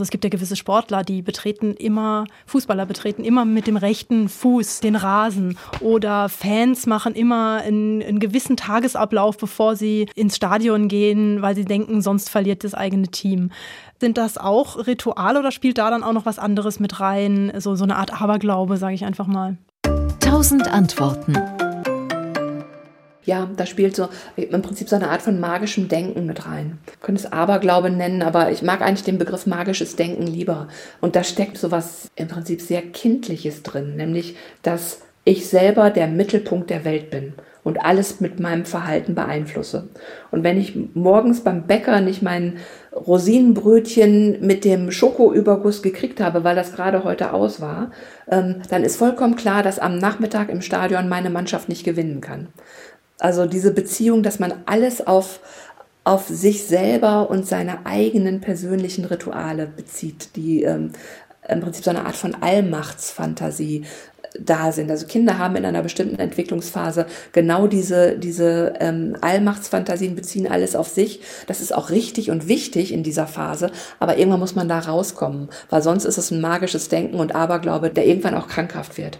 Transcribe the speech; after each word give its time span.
Also 0.00 0.06
es 0.06 0.12
gibt 0.12 0.24
ja 0.24 0.30
gewisse 0.30 0.56
Sportler, 0.56 1.02
die 1.02 1.20
betreten 1.20 1.74
immer, 1.74 2.24
Fußballer 2.46 2.86
betreten 2.86 3.22
immer 3.22 3.44
mit 3.44 3.66
dem 3.66 3.76
rechten 3.76 4.30
Fuß 4.30 4.80
den 4.80 4.96
Rasen 4.96 5.58
oder 5.80 6.30
Fans 6.30 6.86
machen 6.86 7.14
immer 7.14 7.60
einen, 7.62 8.02
einen 8.02 8.18
gewissen 8.18 8.56
Tagesablauf, 8.56 9.36
bevor 9.36 9.76
sie 9.76 10.08
ins 10.14 10.36
Stadion 10.36 10.88
gehen, 10.88 11.42
weil 11.42 11.54
sie 11.54 11.66
denken, 11.66 12.00
sonst 12.00 12.30
verliert 12.30 12.64
das 12.64 12.72
eigene 12.72 13.08
Team. 13.08 13.50
Sind 14.00 14.16
das 14.16 14.38
auch 14.38 14.86
Rituale 14.86 15.38
oder 15.38 15.52
spielt 15.52 15.76
da 15.76 15.90
dann 15.90 16.02
auch 16.02 16.14
noch 16.14 16.24
was 16.24 16.38
anderes 16.38 16.80
mit 16.80 16.98
rein? 16.98 17.52
So, 17.58 17.74
so 17.74 17.84
eine 17.84 17.96
Art 17.96 18.22
Aberglaube, 18.22 18.78
sage 18.78 18.94
ich 18.94 19.04
einfach 19.04 19.26
mal. 19.26 19.58
Tausend 20.20 20.66
Antworten. 20.66 21.34
Ja, 23.30 23.48
da 23.56 23.64
spielt 23.64 23.94
so 23.94 24.08
im 24.34 24.60
Prinzip 24.60 24.88
so 24.88 24.96
eine 24.96 25.08
Art 25.08 25.22
von 25.22 25.38
magischem 25.38 25.86
Denken 25.86 26.26
mit 26.26 26.46
rein. 26.46 26.78
Ich 26.92 27.00
könnte 27.00 27.20
es 27.20 27.30
Aberglaube 27.32 27.88
nennen, 27.88 28.22
aber 28.22 28.50
ich 28.50 28.62
mag 28.62 28.80
eigentlich 28.80 29.04
den 29.04 29.18
Begriff 29.18 29.46
magisches 29.46 29.94
Denken 29.94 30.26
lieber. 30.26 30.66
Und 31.00 31.14
da 31.14 31.22
steckt 31.22 31.56
so 31.56 31.70
was 31.70 32.10
im 32.16 32.26
Prinzip 32.26 32.60
sehr 32.60 32.82
Kindliches 32.82 33.62
drin, 33.62 33.94
nämlich, 33.94 34.34
dass 34.64 35.02
ich 35.22 35.48
selber 35.48 35.90
der 35.90 36.08
Mittelpunkt 36.08 36.70
der 36.70 36.84
Welt 36.84 37.10
bin 37.10 37.34
und 37.62 37.84
alles 37.84 38.20
mit 38.20 38.40
meinem 38.40 38.64
Verhalten 38.64 39.14
beeinflusse. 39.14 39.90
Und 40.32 40.42
wenn 40.42 40.58
ich 40.58 40.74
morgens 40.94 41.44
beim 41.44 41.68
Bäcker 41.68 42.00
nicht 42.00 42.22
mein 42.22 42.56
Rosinenbrötchen 42.92 44.44
mit 44.44 44.64
dem 44.64 44.90
Schokoüberguss 44.90 45.82
gekriegt 45.82 46.20
habe, 46.20 46.42
weil 46.42 46.56
das 46.56 46.72
gerade 46.72 47.04
heute 47.04 47.32
aus 47.32 47.60
war, 47.60 47.92
ähm, 48.28 48.56
dann 48.70 48.82
ist 48.82 48.96
vollkommen 48.96 49.36
klar, 49.36 49.62
dass 49.62 49.78
am 49.78 49.98
Nachmittag 49.98 50.48
im 50.48 50.62
Stadion 50.62 51.08
meine 51.08 51.30
Mannschaft 51.30 51.68
nicht 51.68 51.84
gewinnen 51.84 52.20
kann. 52.20 52.48
Also 53.20 53.46
diese 53.46 53.72
Beziehung, 53.72 54.22
dass 54.22 54.40
man 54.40 54.54
alles 54.66 55.06
auf, 55.06 55.40
auf 56.04 56.26
sich 56.26 56.64
selber 56.64 57.30
und 57.30 57.46
seine 57.46 57.86
eigenen 57.86 58.40
persönlichen 58.40 59.04
Rituale 59.04 59.66
bezieht, 59.66 60.34
die 60.36 60.64
ähm, 60.64 60.92
im 61.48 61.60
Prinzip 61.60 61.84
so 61.84 61.90
eine 61.90 62.06
Art 62.06 62.16
von 62.16 62.34
Allmachtsfantasie 62.40 63.84
da 64.38 64.72
sind. 64.72 64.90
Also 64.90 65.06
Kinder 65.06 65.38
haben 65.38 65.56
in 65.56 65.64
einer 65.64 65.82
bestimmten 65.82 66.18
Entwicklungsphase 66.18 67.06
genau 67.32 67.66
diese, 67.66 68.16
diese 68.16 68.74
ähm, 68.80 69.16
Allmachtsfantasien, 69.20 70.14
beziehen 70.14 70.50
alles 70.50 70.76
auf 70.76 70.88
sich. 70.88 71.20
Das 71.46 71.60
ist 71.60 71.74
auch 71.74 71.90
richtig 71.90 72.30
und 72.30 72.48
wichtig 72.48 72.92
in 72.92 73.02
dieser 73.02 73.26
Phase, 73.26 73.70
aber 73.98 74.18
irgendwann 74.18 74.40
muss 74.40 74.54
man 74.54 74.68
da 74.68 74.78
rauskommen, 74.78 75.48
weil 75.68 75.82
sonst 75.82 76.04
ist 76.04 76.18
es 76.18 76.30
ein 76.30 76.40
magisches 76.40 76.88
Denken 76.88 77.16
und 77.16 77.34
Aberglaube, 77.34 77.90
der 77.90 78.06
irgendwann 78.06 78.34
auch 78.34 78.48
krankhaft 78.48 78.96
wird. 78.98 79.18